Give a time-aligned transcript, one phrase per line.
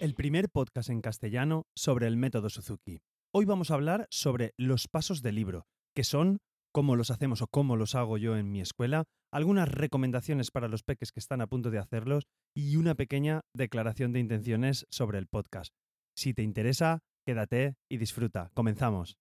[0.00, 3.00] el primer podcast en castellano sobre el método Suzuki.
[3.34, 6.38] Hoy vamos a hablar sobre los pasos del libro, que son
[6.72, 10.82] cómo los hacemos o cómo los hago yo en mi escuela, algunas recomendaciones para los
[10.82, 12.24] peques que están a punto de hacerlos
[12.54, 15.72] y una pequeña declaración de intenciones sobre el podcast.
[16.16, 18.50] Si te interesa, quédate y disfruta.
[18.54, 19.16] Comenzamos.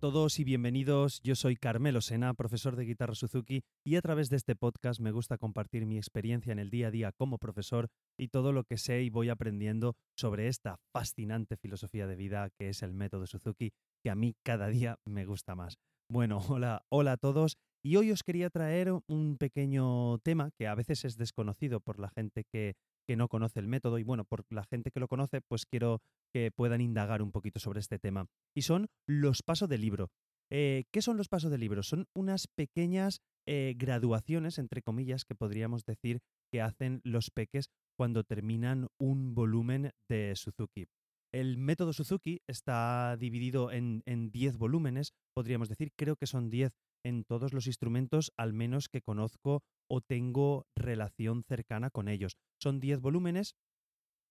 [0.00, 1.20] Todos y bienvenidos.
[1.22, 5.12] Yo soy Carmelo Sena, profesor de guitarra Suzuki, y a través de este podcast me
[5.12, 8.78] gusta compartir mi experiencia en el día a día como profesor y todo lo que
[8.78, 13.72] sé y voy aprendiendo sobre esta fascinante filosofía de vida que es el método Suzuki,
[14.02, 15.76] que a mí cada día me gusta más.
[16.10, 17.58] Bueno, hola, hola a todos.
[17.82, 22.08] Y hoy os quería traer un pequeño tema que a veces es desconocido por la
[22.08, 22.74] gente que,
[23.06, 26.00] que no conoce el método y bueno, por la gente que lo conoce, pues quiero
[26.32, 28.26] que puedan indagar un poquito sobre este tema.
[28.54, 30.10] Y son los pasos del libro.
[30.50, 31.82] Eh, ¿Qué son los pasos del libro?
[31.82, 36.20] Son unas pequeñas eh, graduaciones, entre comillas, que podríamos decir
[36.52, 40.86] que hacen los peques cuando terminan un volumen de Suzuki.
[41.32, 46.72] El método Suzuki está dividido en 10 volúmenes, podríamos decir, creo que son 10
[47.04, 52.36] en todos los instrumentos, al menos que conozco o tengo relación cercana con ellos.
[52.60, 53.54] Son 10 volúmenes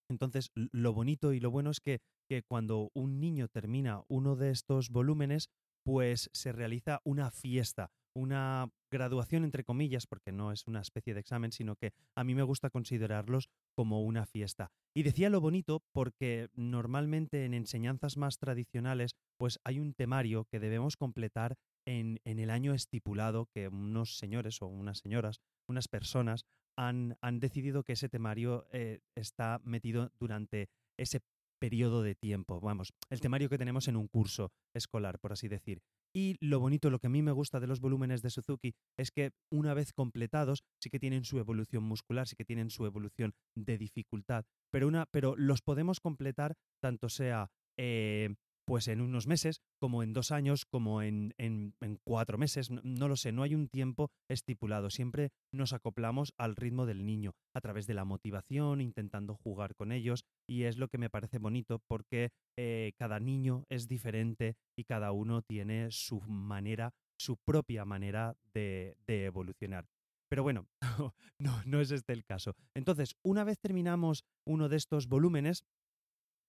[0.10, 2.02] entonces, lo bonito y lo bueno es que,
[2.48, 5.50] cuando un niño termina uno de estos volúmenes,
[5.84, 11.22] pues se realiza una fiesta, una graduación entre comillas, porque no es una especie de
[11.22, 14.72] examen, sino que a mí me gusta considerarlos como una fiesta.
[14.96, 20.60] Y decía lo bonito porque normalmente en enseñanzas más tradicionales, pues hay un temario que
[20.60, 21.56] debemos completar
[21.90, 26.46] en, el año estipulado que unos señores o unas señoras, unas personas
[26.78, 31.22] han, decidido que ese temario eh, está metido durante ese
[31.60, 35.82] periodo de tiempo, vamos, el temario que tenemos en un curso escolar, por así decir.
[36.16, 39.12] Y lo bonito, lo que a mí me gusta de los volúmenes de Suzuki es
[39.12, 43.34] que una vez completados sí que tienen su evolución muscular, sí que tienen su evolución
[43.56, 48.36] de dificultad, pero, una, pero los podemos completar tanto sea eh,
[48.70, 53.16] pues en unos meses, como en dos años, como en, en, cuatro meses, no, lo
[53.16, 57.88] sé, no hay un tiempo estipulado, siempre nos acoplamos al ritmo del niño, a través
[57.88, 62.30] de la motivación, intentando jugar con ellos, y es lo que me parece bonito porque
[62.60, 68.98] eh, cada niño es diferente y cada uno tiene su manera, su propia manera de,
[69.08, 69.88] de evolucionar.
[70.30, 70.68] Pero bueno,
[71.40, 72.56] no, no es este el caso.
[72.76, 75.64] Entonces, una vez terminamos uno de estos volúmenes,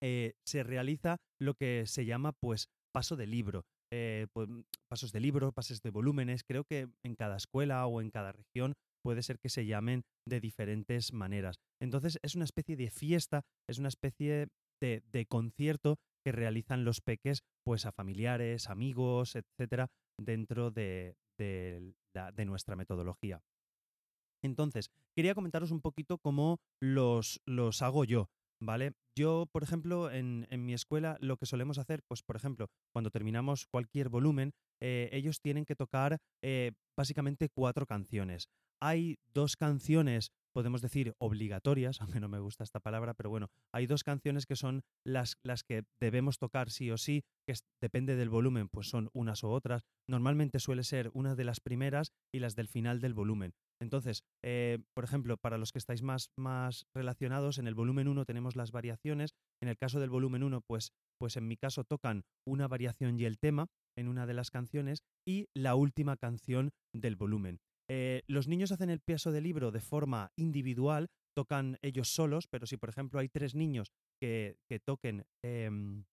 [0.01, 3.65] eh, se realiza lo que se llama pues paso de libro.
[3.93, 4.49] Eh, pues,
[4.89, 6.45] pasos de libro, pases de volúmenes.
[6.45, 10.41] Creo que en cada escuela o en cada región puede ser que se llamen de
[10.41, 11.57] diferentes maneras.
[11.81, 14.49] Entonces es una especie de fiesta, es una especie
[14.81, 19.89] de, de concierto que realizan los peques pues a familiares, amigos, etcétera,
[20.21, 23.41] dentro de, de, de nuestra metodología.
[24.43, 28.31] Entonces, quería comentaros un poquito cómo los, los hago yo.
[28.61, 28.93] ¿Vale?
[29.17, 33.67] Yo, por ejemplo, en, mi escuela lo que solemos hacer, pues por ejemplo, cuando terminamos
[33.67, 38.49] cualquier volumen, eh, ellos tienen que tocar eh, básicamente cuatro canciones.
[38.83, 43.87] Hay dos canciones, podemos decir, obligatorias, aunque no me gusta esta palabra, pero bueno, hay
[43.87, 48.31] dos canciones que son las, las que debemos tocar sí o sí, que depende del
[48.31, 49.83] volumen, pues son unas u otras.
[50.09, 53.55] Normalmente suele ser una de las primeras y las del final del volumen.
[53.81, 58.25] Entonces, eh, por ejemplo, para los que estáis más, más relacionados, en el volumen 1
[58.27, 59.35] tenemos las variaciones.
[59.63, 63.25] En el caso del volumen 1, pues, pues en mi caso tocan una variación y
[63.25, 67.61] el tema en una de las canciones y la última canción del volumen.
[67.89, 72.67] Eh, los niños hacen el peso del libro de forma individual, tocan ellos solos, pero
[72.67, 73.91] si por ejemplo hay tres niños
[74.21, 76.05] que, toquen, em,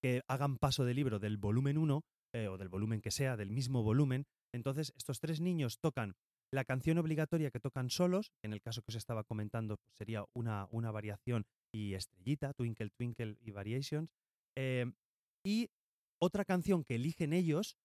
[0.00, 2.02] que hagan paso de libro del volumen 1,
[2.34, 6.14] eh, o del volumen que sea, del mismo volumen, entonces estos tres niños tocan
[6.54, 10.24] la canción obligatoria que tocan solos, en el caso que os estaba comentando, pues sería
[10.34, 14.10] una, una variación y estrellita, Twinkle Twinkle y Variations.
[14.56, 14.94] Em,
[15.44, 15.68] y
[16.22, 17.76] otra canción que eligen ellos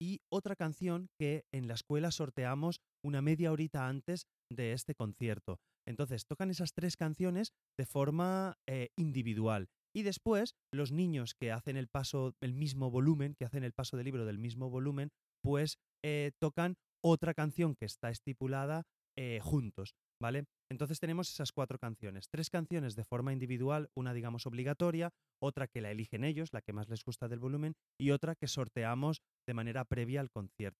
[0.00, 5.58] y otra canción que en la escuela sorteamos una media horita antes de este concierto.
[5.86, 9.68] Entonces tocan esas tres canciones de forma eh, individual.
[9.96, 13.96] Y después los niños que hacen el paso, el mismo volumen, que hacen el paso
[13.96, 15.08] del libro del mismo volumen,
[15.42, 18.84] pues eh, tocan otra canción que está estipulada
[19.16, 20.44] eh, juntos, ¿vale?
[20.70, 25.10] Entonces tenemos esas cuatro canciones, tres canciones de forma individual, una digamos obligatoria,
[25.42, 28.46] otra que la eligen ellos, la que más les gusta del volumen, y otra que
[28.46, 30.78] sorteamos de manera previa al concierto.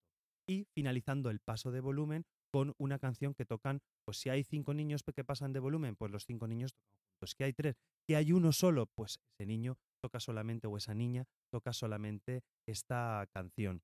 [0.48, 4.72] Y finalizando el paso de volumen con una canción que tocan, pues si hay cinco
[4.72, 6.88] niños que pasan de volumen, pues los cinco niños tocan
[7.18, 7.34] juntos.
[7.34, 7.76] Que hay tres,
[8.06, 13.26] que hay uno solo, pues ese niño toca solamente o esa niña toca solamente esta
[13.34, 13.82] canción.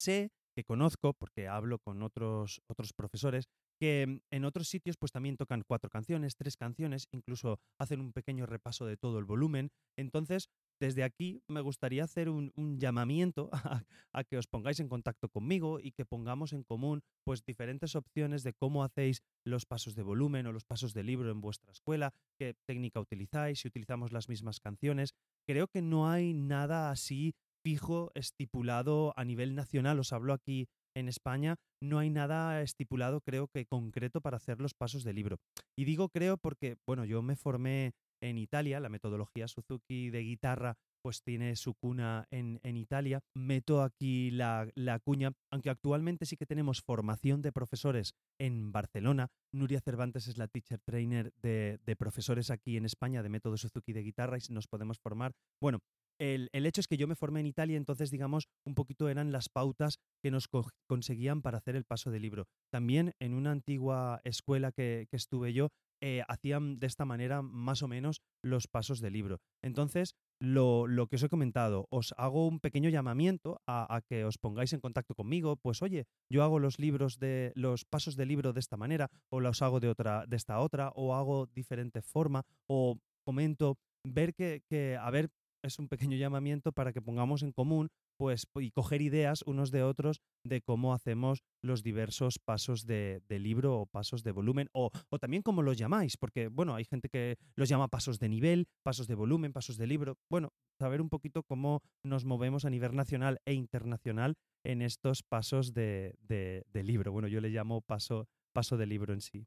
[0.00, 0.30] Sé
[0.64, 3.48] conozco, porque hablo con otros, otros profesores,
[3.80, 8.46] que en otros sitios pues también tocan cuatro canciones, tres canciones, incluso hacen un pequeño
[8.46, 9.70] repaso de todo el volumen.
[9.96, 10.48] Entonces,
[10.80, 13.50] desde aquí me gustaría hacer un, llamamiento
[14.12, 18.42] a, que os pongáis en contacto conmigo y que pongamos en común pues diferentes opciones
[18.42, 22.12] de cómo hacéis los pasos de volumen o los pasos de libro en vuestra escuela,
[22.38, 25.14] qué técnica utilizáis, si utilizamos las mismas canciones.
[25.46, 27.34] Creo que no hay nada así
[27.64, 29.98] fijo, estipulado a nivel nacional.
[29.98, 34.74] Os hablo aquí en España, no hay nada estipulado, creo que concreto para hacer los
[34.74, 35.38] pasos de libro.
[35.76, 40.76] Y digo creo porque, bueno, yo me formé en Italia, la metodología Suzuki de guitarra
[41.00, 43.20] pues tiene su cuna en, Italia.
[43.34, 44.68] Meto aquí la,
[45.04, 49.28] cuña, aunque actualmente sí que tenemos formación de profesores en Barcelona.
[49.54, 53.92] Nuria Cervantes es la teacher trainer de, de profesores aquí en España de método Suzuki
[53.92, 55.32] de guitarra y nos podemos formar.
[55.62, 55.78] Bueno,
[56.18, 59.48] el, hecho es que yo me formé en Italia, entonces, digamos, un poquito eran las
[59.48, 60.48] pautas que nos
[60.86, 62.46] conseguían para hacer el paso de libro.
[62.70, 65.68] También en una antigua escuela que, estuve yo,
[66.00, 69.40] eh, hacían de esta manera más o menos los pasos de libro.
[69.62, 74.72] Entonces, lo, que os he comentado, os hago un pequeño llamamiento a, que os pongáis
[74.72, 78.60] en contacto conmigo, pues oye, yo hago los libros de los pasos de libro de
[78.60, 82.98] esta manera, o los hago de otra, de esta otra, o hago diferente forma, o
[83.24, 85.30] comento, ver que, que a ver
[85.62, 89.82] es un pequeño llamamiento para que pongamos en común pues, y coger ideas unos de
[89.82, 95.18] otros de cómo hacemos los diversos pasos de, libro o pasos de volumen, o, o,
[95.18, 99.06] también cómo los llamáis, porque bueno, hay gente que los llama pasos de nivel, pasos
[99.06, 100.16] de volumen, pasos de libro.
[100.30, 104.34] Bueno, saber un poquito cómo nos movemos a nivel nacional e internacional
[104.64, 107.12] en estos pasos de, de libro.
[107.12, 109.46] Bueno, yo le llamo paso, paso de libro en sí.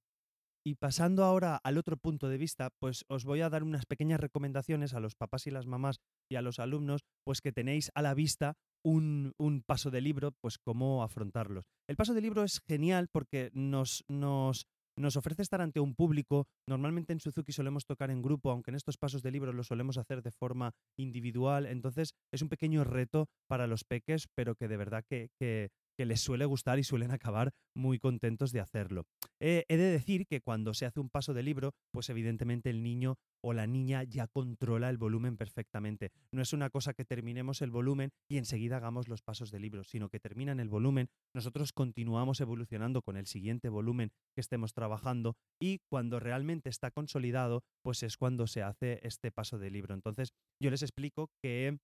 [0.63, 4.19] Y pasando ahora al otro punto de vista, pues os voy a dar unas pequeñas
[4.19, 5.99] recomendaciones a los papás y las mamás
[6.29, 8.53] y a los alumnos, pues que tenéis a la vista
[8.83, 9.33] un,
[9.65, 11.65] paso de libro, pues cómo afrontarlos.
[11.87, 14.67] El paso de libro es genial porque nos, nos,
[14.97, 16.47] nos ofrece estar ante un público.
[16.67, 19.97] Normalmente en Suzuki solemos tocar en grupo, aunque en estos pasos de libro lo solemos
[19.97, 21.65] hacer de forma individual.
[21.65, 25.69] Entonces es un pequeño reto para los peques, pero que de verdad que,
[26.01, 29.05] que les suele gustar y suelen acabar muy contentos de hacerlo.
[29.39, 33.19] he de decir que cuando se hace un paso de libro, pues evidentemente el niño
[33.43, 36.09] o la niña ya controla el volumen perfectamente.
[36.31, 39.83] No es una cosa que terminemos el volumen y enseguida hagamos los pasos de libro,
[39.83, 45.35] sino que terminan el volumen, nosotros continuamos evolucionando con el siguiente volumen que estemos trabajando
[45.61, 49.93] y cuando realmente está consolidado, pues es cuando se hace este paso de libro.
[49.93, 51.77] Entonces, yo les explico que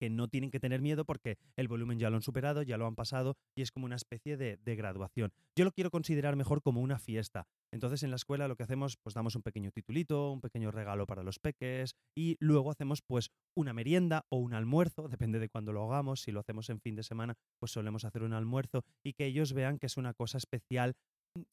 [0.00, 2.86] que no tienen que tener miedo porque el volumen ya lo han superado, ya lo
[2.86, 5.32] han pasado y es como una especie de, graduación.
[5.54, 7.46] Yo lo quiero considerar mejor como una fiesta.
[7.70, 11.06] Entonces en la escuela lo que hacemos, pues damos un pequeño titulito, un pequeño regalo
[11.06, 15.72] para los peques y luego hacemos pues una merienda o un almuerzo, depende de cuándo
[15.72, 16.22] lo hagamos.
[16.22, 19.52] Si lo hacemos en fin de semana, pues solemos hacer un almuerzo y que ellos
[19.52, 20.96] vean que es una cosa especial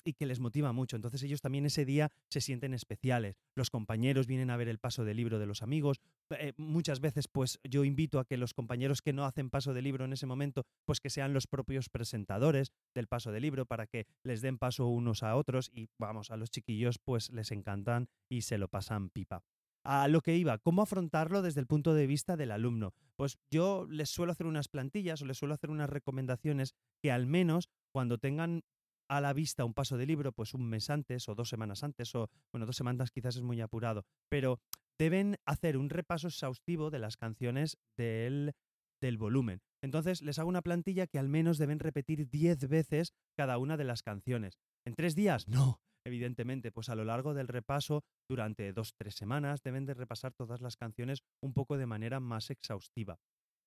[0.03, 0.95] y que les motiva mucho.
[0.95, 3.35] Entonces ellos también ese día se sienten especiales.
[3.55, 5.99] Los compañeros vienen a ver el paso de libro de los amigos.
[6.31, 9.81] Eh, muchas veces pues yo invito a que los compañeros que no hacen paso de
[9.81, 13.87] libro en ese momento pues que sean los propios presentadores del paso de libro para
[13.87, 18.09] que les den paso unos a otros y vamos, a los chiquillos pues les encantan
[18.29, 19.43] y se lo pasan pipa.
[19.83, 22.93] A lo que iba, ¿cómo afrontarlo desde el punto de vista del alumno?
[23.15, 27.25] Pues yo les suelo hacer unas plantillas o les suelo hacer unas recomendaciones que al
[27.25, 28.63] menos cuando tengan
[29.09, 32.13] a la vista un paso de libro, pues un mes antes o dos semanas antes,
[32.15, 34.59] o bueno, dos semanas quizás es muy apurado, pero
[34.97, 38.53] deben hacer un repaso exhaustivo de las canciones del,
[39.01, 39.61] del volumen.
[39.81, 43.83] Entonces les hago una plantilla que al menos deben repetir 10 veces cada una de
[43.83, 44.57] las canciones.
[44.85, 45.47] ¿En tres días?
[45.57, 50.33] No, evidentemente, pues a lo largo del repaso, durante dos, tres semanas, deben de repasar
[50.33, 53.19] todas las canciones un poco de manera más exhaustiva.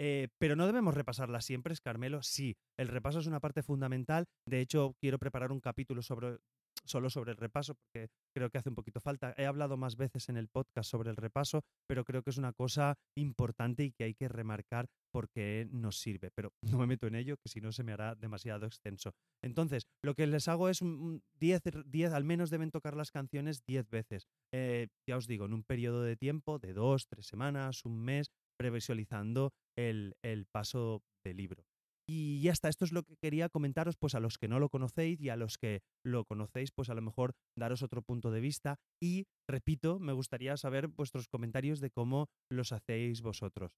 [0.02, 2.22] Eh, pero no debemos repasarlas siempre, Carmelo.
[2.22, 4.24] Sí, el repaso es una parte fundamental.
[4.46, 6.38] De hecho, quiero preparar un capítulo sobre,
[6.86, 9.34] solo sobre el repaso, porque creo que hace un poquito falta.
[9.36, 12.54] He hablado más veces en el podcast sobre el repaso, pero creo que es una
[12.54, 16.30] cosa importante y que hay que remarcar porque nos sirve.
[16.34, 19.12] Pero no me meto en ello, que si no se me hará demasiado extenso.
[19.42, 23.90] Entonces, lo que les hago es 10, 10 al menos deben tocar las canciones 10
[23.90, 24.26] veces.
[24.52, 28.30] Eh, ya os digo, en un periodo de tiempo de dos, tres semanas, un mes,
[28.60, 30.14] previsualizando el,
[30.52, 31.64] paso del libro.
[32.06, 34.68] Y ya está, esto es lo que quería comentaros pues a los que no lo
[34.68, 38.40] conocéis y a los que lo conocéis pues a lo mejor daros otro punto de
[38.40, 43.72] vista y repito, me gustaría saber vuestros comentarios de cómo los hacéis vosotros.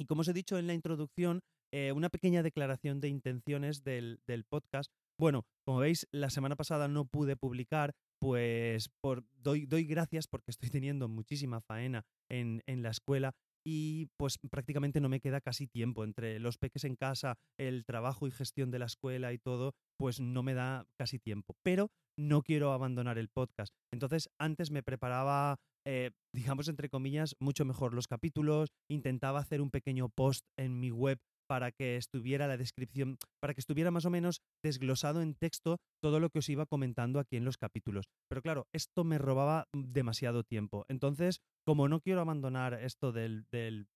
[0.00, 1.40] Y como os he dicho en la introducción,
[1.74, 4.92] eh, una pequeña declaración de intenciones del, podcast.
[5.18, 10.52] Bueno, como veis, la semana pasada no pude publicar, pues por, doy, doy gracias porque
[10.52, 13.34] estoy teniendo muchísima faena en, en la escuela
[13.70, 18.26] y pues prácticamente no me queda casi tiempo entre los peques en casa, el trabajo
[18.26, 21.54] y gestión de la escuela y todo, pues no me da casi tiempo.
[21.62, 23.74] Pero no quiero abandonar el podcast.
[23.92, 25.56] Entonces antes me preparaba
[25.86, 30.90] eh, digamos, entre comillas, mucho mejor los capítulos, intentaba hacer un pequeño post en mi
[30.90, 35.78] web para que estuviera la descripción, para que estuviera más o menos desglosado en texto
[36.02, 38.06] todo lo que os iba comentando aquí en los capítulos.
[38.28, 40.84] Pero claro, esto me robaba demasiado tiempo.
[40.88, 43.44] Entonces, como no quiero abandonar esto del,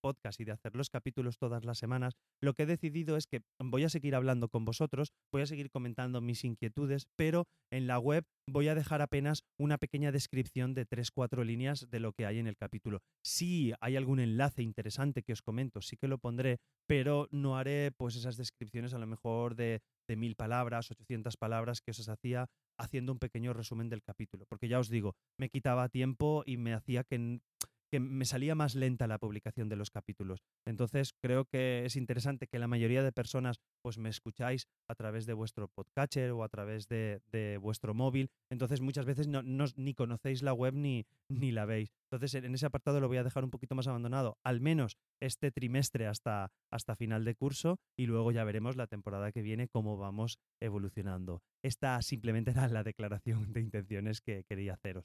[0.03, 2.13] podcast y de hacer los capítulos todas las semanas,
[2.43, 5.71] lo que he decidido es que voy a seguir hablando con vosotros, voy a seguir
[5.71, 10.87] comentando mis inquietudes, pero en la web voy a dejar apenas una pequeña descripción de
[10.87, 13.01] 3-4 líneas de lo que hay en el capítulo.
[13.25, 17.91] Si hay algún enlace interesante que os comento, sí que lo pondré, pero no haré
[17.97, 22.51] pues esas descripciones a lo mejor de, de mil palabras, 800 palabras que os hacía
[22.79, 26.75] haciendo un pequeño resumen del capítulo, porque ya os digo, me quitaba tiempo y me
[26.75, 27.41] hacía que,
[27.93, 30.41] que me salía más lenta la publicación de los capítulos.
[30.67, 35.27] Entonces creo que es interesante que la mayoría de personas pues me escucháis a través
[35.27, 37.21] de vuestro podcatcher o a través de,
[37.61, 38.31] vuestro móvil.
[38.51, 41.91] Entonces muchas veces no, ni conocéis la web ni, ni la veis.
[42.11, 45.53] Entonces en ese apartado lo voy a dejar un poquito más abandonado, al menos este
[45.53, 49.99] trimestre hasta, hasta final de curso y luego ya veremos la temporada que viene cómo
[49.99, 51.43] vamos evolucionando.
[51.63, 55.05] Esta simplemente era la declaración de intenciones que quería haceros.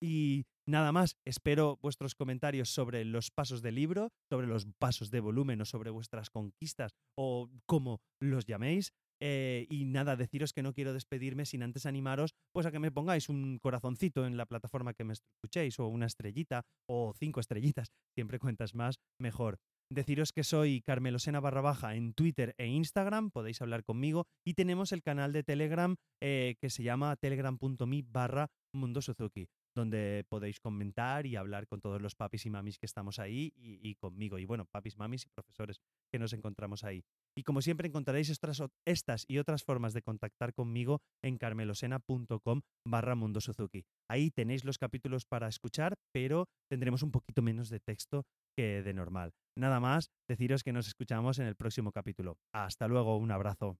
[0.00, 5.20] Y nada más, espero vuestros comentarios sobre los pasos del libro, sobre los pasos de
[5.20, 8.92] volumen o sobre vuestras conquistas o como los llaméis.
[9.18, 12.90] Eh, y nada, deciros que no quiero despedirme sin antes animaros pues a que me
[12.90, 17.88] pongáis un corazoncito en la plataforma que me escuchéis o una estrellita o cinco estrellitas,
[18.14, 19.56] siempre cuentas más, mejor.
[19.90, 24.52] Deciros que soy Carmelo Sena barra baja en Twitter e Instagram, podéis hablar conmigo y
[24.52, 30.58] tenemos el canal de Telegram eh, que se llama telegram.me barra Mundo Suzuki donde podéis
[30.58, 34.38] comentar y hablar con todos los papis y mamis que estamos ahí y, conmigo.
[34.38, 35.80] Y bueno, papis, mamis y profesores
[36.10, 37.04] que nos encontramos ahí.
[37.36, 43.14] Y como siempre encontraréis estas, estas y otras formas de contactar conmigo en carmelosena.com barra
[43.14, 43.84] Mundo Suzuki.
[44.08, 48.24] Ahí tenéis los capítulos para escuchar, pero tendremos un poquito menos de texto
[48.56, 49.32] que de normal.
[49.56, 52.38] Nada más, deciros que nos escuchamos en el próximo capítulo.
[52.52, 53.78] Hasta luego, un abrazo.